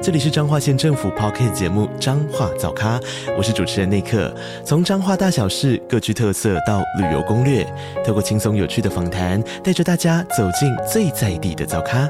[0.00, 3.00] 这里是彰化县政府 Podcast 节目《彰化早咖》，
[3.36, 4.32] 我是主持人内克。
[4.64, 7.66] 从彰化大小事各具特色到旅游攻略，
[8.06, 12.08] 透过轻松有趣的访谈，带着大家走进最在地的早咖。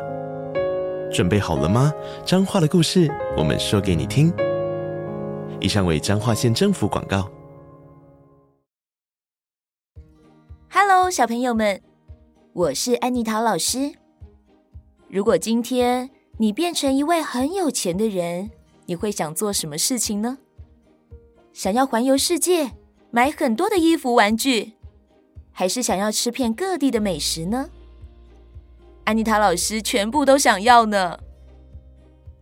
[1.11, 1.91] 准备好了吗？
[2.27, 4.31] 彰化的故事，我们说给你听。
[5.59, 7.27] 以上为彰化县政府广告。
[10.71, 11.81] Hello，小朋友们，
[12.53, 13.95] 我是安妮桃老师。
[15.09, 18.51] 如果今天，你变成一位很有钱的人，
[18.87, 20.39] 你会想做什么事情呢？
[21.53, 22.73] 想要环游世界，
[23.11, 24.75] 买很多的衣服、玩具，
[25.51, 27.69] 还是想要吃遍各地的美食呢？
[29.05, 31.19] 安妮塔老师全部都想要呢。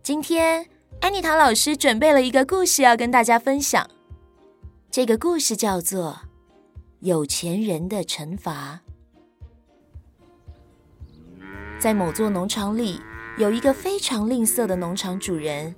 [0.03, 0.67] 今天，
[1.01, 3.89] 安妮塔老师准备了一个故事要跟大家分享。
[4.91, 6.19] 这个故事叫做
[6.99, 8.81] 《有钱人的惩罚》。
[11.79, 12.99] 在某座农场里，
[13.37, 15.75] 有一个非常吝啬的农场主人，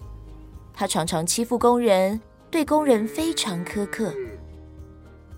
[0.74, 4.14] 他常常欺负工人，对工人非常苛刻。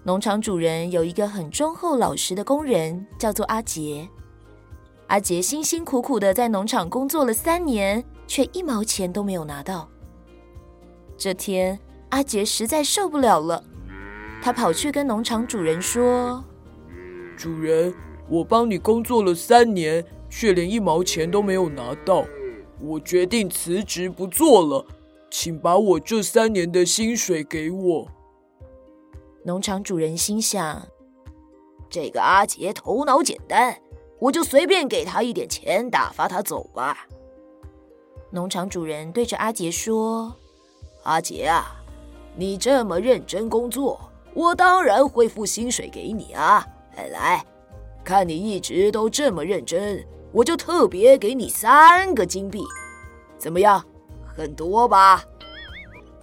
[0.04, 4.08] 农场主人有一个很忠厚老实的工人，叫做阿杰。
[5.08, 9.90] 阿杰辛辛苦苦的在农场工作了三年，却一毛钱都没有拿到。
[11.18, 13.64] 这天，阿杰实在受不了了，
[14.44, 16.44] 他跑去跟农场主人说
[17.36, 17.92] ：“主人，
[18.30, 22.26] 我帮你工作了三年。”却连一毛钱都没有拿到，
[22.80, 24.88] 我决定辞职不做了，
[25.30, 28.08] 请把我这三年的薪水给我。
[29.44, 30.88] 农场主人心想：
[31.90, 33.78] 这个阿杰头脑简单，
[34.20, 37.06] 我就随便给他一点钱，打发他走吧。
[38.30, 40.34] 农场主人对着阿杰说
[41.04, 41.84] ：“阿杰啊，
[42.38, 44.00] 你这么认真工作，
[44.34, 46.66] 我当然会付薪水给你啊。
[46.96, 47.46] 来，
[48.04, 50.02] 看你一直都这么认真。”
[50.32, 52.64] 我就特别给你三个金币，
[53.38, 53.84] 怎么样？
[54.34, 55.24] 很多吧？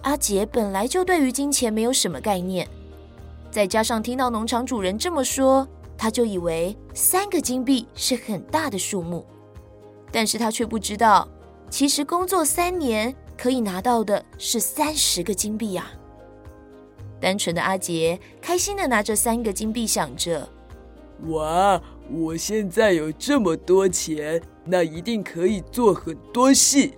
[0.01, 2.67] 阿杰本来就对于金钱没有什么概念，
[3.51, 9.25] 再加上听到农场主人这么说，他就以为三个金币是很大的数目，
[10.11, 11.27] 但是他却不知道，
[11.69, 15.85] 其实工作三年可以拿到的是三十个金币呀。
[17.19, 20.47] 单纯的阿杰开心的拿着三个金币，想着：
[21.27, 21.79] 哇！
[22.11, 26.89] 我现在有这么多钱，那一定可以做很多事。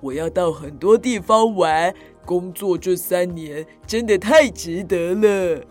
[0.00, 1.94] 我要到很多地方玩，
[2.24, 5.64] 工作这三年真的太值得了。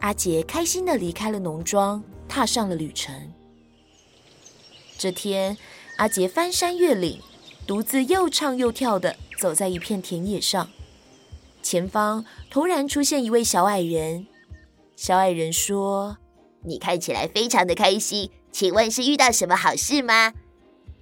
[0.00, 3.32] 阿杰开心的离开了农庄，踏上了旅程。
[4.98, 5.56] 这天，
[5.96, 7.20] 阿杰翻山越岭，
[7.66, 10.68] 独自又唱又跳的走在一片田野上。
[11.62, 14.26] 前方突然出现一位小矮人，
[14.96, 16.18] 小矮人说。
[16.64, 20.32] 你看起来非常的开心，请问是遇到什么好事吗？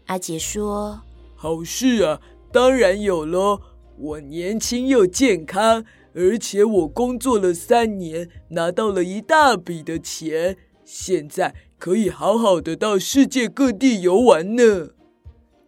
[0.06, 1.03] 阿杰说
[1.37, 2.21] ：“好事啊，
[2.53, 3.60] 当然有喽！
[3.98, 5.84] 我年轻又健康，
[6.15, 14.91] 而且我工作了三年，拿到了一大笔的钱，现在可以好好的到世界各地游玩呢。”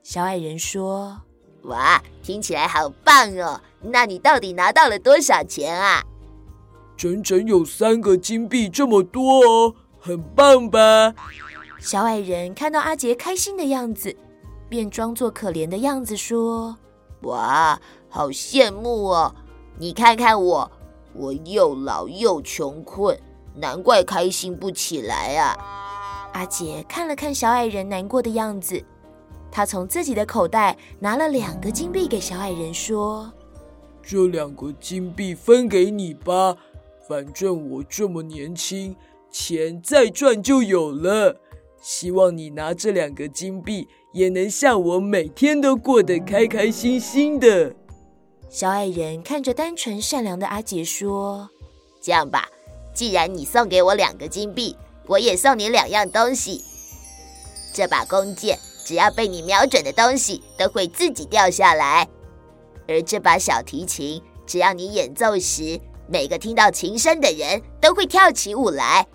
[0.03, 1.21] 小矮人说
[1.65, 3.61] ：“哇，听起来好棒哦！
[3.83, 6.03] 那你到底拿到了多少钱啊？”
[6.97, 9.75] 整整有三个金币这么多哦。
[10.03, 11.15] 很棒吧？
[11.79, 14.15] 小矮人看到阿杰开心的样子，
[14.69, 16.77] 便装作可怜的样子说
[17.23, 19.33] ：“哇，好羡慕哦！
[19.79, 20.71] 你看看我，
[21.15, 23.17] 我又老又穷困，
[23.55, 25.57] 难怪开心不起来啊！”
[26.35, 28.83] 阿杰看了看小矮人难过的样子，
[29.53, 33.33] 他从自己的口袋拿了两个金币给小矮人说
[34.03, 36.57] ：“这两个金币分给你吧，
[37.09, 38.97] 反正我这么年轻。”
[39.33, 41.41] 钱再赚就有了，
[41.81, 47.75] 希望你拿这两个金币，也能像我每天都过得开开心心的。
[48.51, 51.49] 小矮人看着单纯善良的阿杰说
[52.03, 52.47] ：“这样吧，
[52.93, 54.77] 既然你送给我两个金币，
[55.07, 56.63] 我也送你两样东西。
[57.73, 62.07] 这把弓箭，只要被你瞄准的东西都会自己掉下来；
[62.87, 69.07] 而这把小提琴，只要你演奏时，每个听到琴声的人都会跳起舞来。”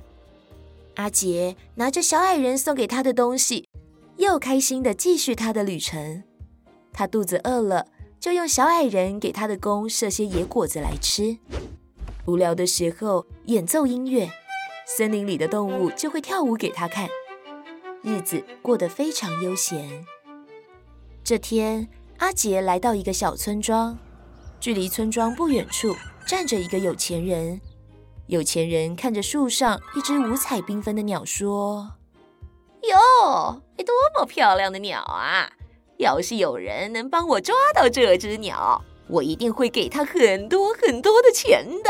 [0.97, 3.69] 阿杰拿着小矮人送给他的东西，
[4.17, 6.23] 又开心地继续他的旅程。
[6.91, 7.85] 他肚子饿了，
[8.19, 11.37] 就用小矮人给他的弓射些野果子来吃。
[12.25, 14.27] 无聊的时候，演奏音乐，
[14.87, 17.07] 森林里的动物就会跳舞给他看。
[18.01, 20.03] 日子过得非常悠闲。
[21.23, 23.95] 这天，阿杰来到一个小村庄，
[24.59, 25.95] 距离村庄不远处
[26.25, 27.61] 站着一个有钱人。
[28.27, 31.93] 有钱人看着树上一只五彩缤纷的鸟，说
[32.83, 35.49] ：“哟，多么漂亮的鸟啊！
[35.97, 41.89] 要是有人能帮我抓到这只鸟，我一定会给他很多很多的钱的。”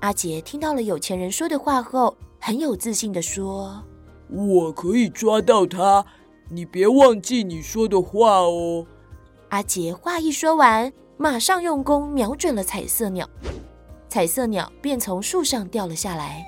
[0.00, 3.82] 阿杰听到了有钱人说的话后，很有自信地说
[4.28, 6.04] ：“我可以抓到它，
[6.50, 8.86] 你别忘记你说的话哦。”
[9.48, 13.26] 阿杰话一说完，马上用弓瞄准了彩色鸟。
[14.12, 16.44] 彩色鸟便从树上掉了下来。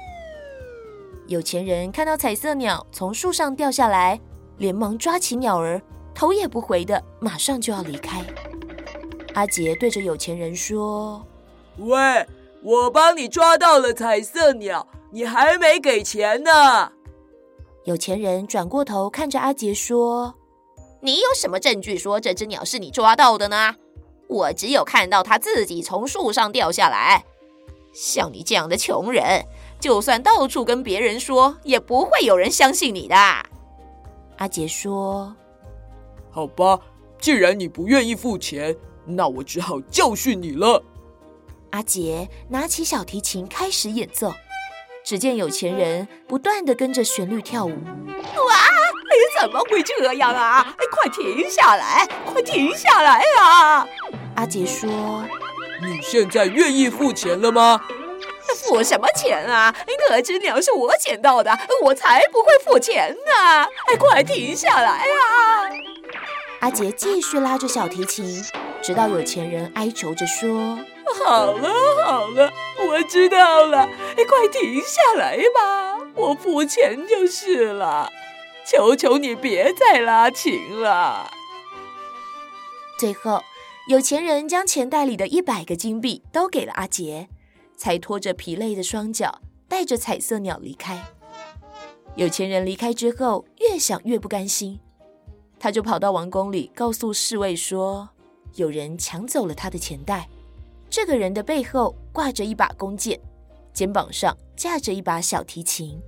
[1.28, 4.20] 有钱人看到彩色鸟从树上掉下来，
[4.58, 5.80] 连忙抓起鸟儿，
[6.14, 8.22] 头也不回的马上就要离开。
[9.32, 11.24] 阿杰对着有钱人说
[11.80, 12.26] ：“喂，
[12.62, 16.92] 我帮你抓到了彩色鸟，你还没给钱呢。”
[17.84, 20.34] 有钱人转过头看着阿杰说
[21.00, 23.76] ：“你有什么证据说这只鸟是你抓到的呢？
[24.28, 27.24] 我只有看到它自己从树上掉下来。”
[27.94, 29.46] 像你这样的穷人，
[29.80, 33.14] 就算到处跟别人说，也不会有人相信你的。
[34.38, 35.34] 阿杰说
[36.30, 36.80] ：“好吧，
[37.20, 38.76] 既然你不愿意付钱，
[39.06, 40.82] 那我只好教训你了。”
[41.70, 44.32] 阿杰拿起小提琴开始演奏，
[45.04, 47.70] 只见有钱人不断的跟着旋律跳舞。
[47.70, 48.54] 哇！
[49.14, 50.74] 你怎么会这样啊？
[50.90, 52.04] 快停下来！
[52.26, 53.86] 快停下来啊！
[54.34, 55.24] 阿杰说。
[55.82, 57.80] 你现在愿意付钱了吗？
[58.56, 59.74] 付什么钱啊？
[60.08, 63.64] 那只鸟是我捡到的，我才不会付钱呢！
[63.88, 65.68] 哎，快停下来啊！
[66.60, 68.42] 阿杰继续拉着小提琴，
[68.80, 70.78] 直到有钱人哀求着说
[71.24, 71.70] ：“好了
[72.06, 72.50] 好了，
[72.88, 78.10] 我知道了，哎，快停下来吧，我付钱就是了。
[78.66, 81.30] 求求你别再拉琴了。”
[82.96, 83.42] 最后。
[83.86, 87.28] 有钱人将钱袋里的一百个金币都给了阿杰，
[87.76, 91.04] 才拖着疲累的双脚，带着彩色鸟离开。
[92.16, 94.80] 有钱人离开之后，越想越不甘心，
[95.58, 98.08] 他就跑到王宫里，告诉侍卫说，
[98.54, 100.30] 有人抢走了他的钱袋。
[100.88, 103.20] 这个人的背后挂着一把弓箭，
[103.74, 106.00] 肩膀上架着一把小提琴。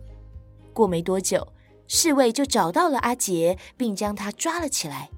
[0.73, 1.47] 过没多久，
[1.89, 5.11] 侍卫就找到了阿杰，并将他抓了起来。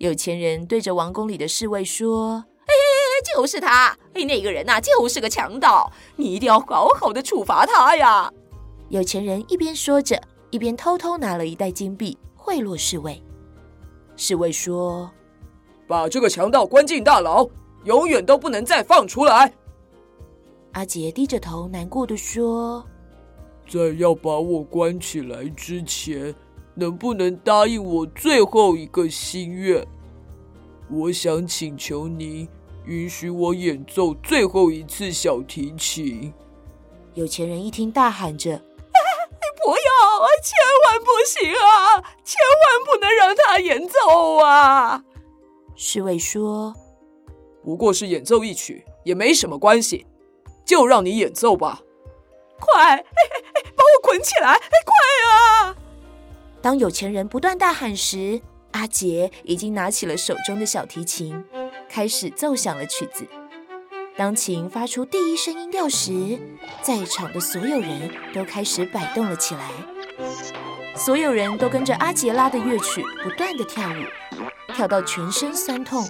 [0.00, 2.72] 有钱人对着王宫里的侍卫说：“哎，
[3.36, 3.94] 就是他！
[4.14, 8.32] 哎，那个人呐，就是个强盗，你一定要好好的处罚他呀！”
[8.88, 10.18] 有钱人一边说着，
[10.48, 13.22] 一边偷偷拿了一袋金币贿赂侍卫。
[14.16, 15.10] 侍卫说
[15.86, 17.46] ：“把这个强盗关进大牢，
[17.84, 19.52] 永远都不能再放出来。”
[20.72, 22.82] 阿杰低着头，难过的说
[23.68, 26.34] ：“在要把我关起来之前。”
[26.74, 29.86] 能不能答应我最后一个心愿？
[30.90, 32.48] 我想请求您
[32.84, 36.32] 允许我演奏最后一次小提琴。
[37.14, 38.50] 有钱人一听，大喊着
[39.62, 39.80] ：“不要！
[40.42, 40.56] 千
[40.86, 42.00] 万不行啊！
[42.24, 45.04] 千万不能让他演奏啊！”
[45.76, 46.74] 侍卫说
[47.62, 50.06] ：“不过是演奏一曲，也没什么关系，
[50.64, 51.82] 就让你演奏吧。
[52.58, 52.96] 快，
[53.76, 54.54] 把我捆起来！
[54.54, 54.94] 快
[55.28, 55.49] 啊！”
[56.62, 58.40] 当有钱人不断大喊时，
[58.72, 61.42] 阿杰已经拿起了手中的小提琴，
[61.88, 63.26] 开始奏响了曲子。
[64.16, 66.38] 当琴发出第一声音调时，
[66.82, 69.70] 在场的所有人都开始摆动了起来。
[70.94, 74.44] 所有人都跟着阿杰拉的乐曲不断的跳舞，
[74.74, 76.06] 跳到全身酸痛。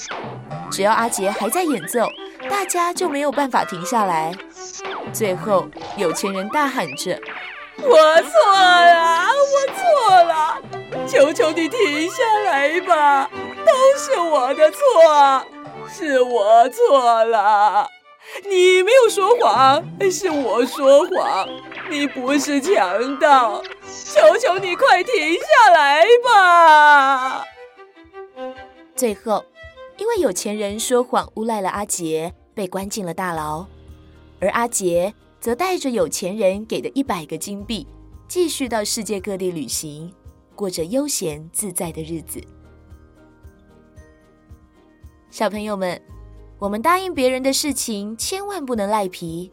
[0.68, 2.08] 只要阿杰还在演奏，
[2.48, 4.34] 大家就没有办法停下来。
[5.12, 7.16] 最后，有钱人大喊着。
[7.82, 10.49] 我错了，我错了，
[11.10, 13.28] 求求你停下来吧，
[13.66, 15.44] 都是我的错，
[15.88, 17.88] 是我错了，
[18.48, 21.48] 你没有说谎，是我说谎，
[21.90, 27.44] 你不是强盗，求求你快停下来吧。
[28.94, 29.44] 最后，
[29.96, 33.66] 因为有钱人说谎诬赖了阿杰，被关进了大牢，
[34.40, 35.12] 而阿杰。
[35.40, 37.86] 则带着有钱人给的一百个金币，
[38.28, 40.12] 继续到世界各地旅行，
[40.60, 42.38] 过着悠闲自在的日子。
[45.30, 45.98] 小朋友们，
[46.58, 49.50] 我们答应别人的事情，千万不能赖皮。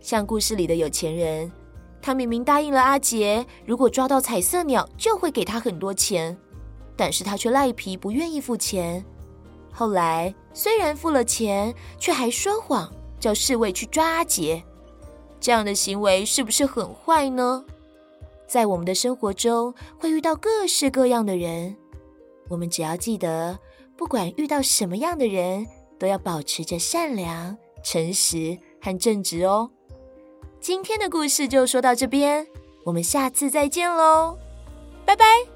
[0.00, 1.48] 像故事里的有钱人，
[2.02, 6.36] 他明明答应了阿杰，如果抓到彩色鸟，就会给他很多钱，
[6.96, 9.04] 但是他却赖皮，不愿意付钱。
[9.70, 14.60] 后来虽然付了钱，却还说谎，叫侍卫去抓阿杰。
[15.38, 17.64] 这样的行为是不是很坏呢？
[18.52, 21.74] 在我们的生活中会遇到各式各样的人，
[22.50, 23.58] 我们只要记得，
[23.96, 25.66] 不管遇到什么样的人，
[25.98, 29.70] 都要保持着善良、诚实和正直哦。
[30.60, 32.46] 今天的故事就说到这边，
[32.84, 34.36] 我们下次再见喽，
[35.06, 35.51] 拜拜。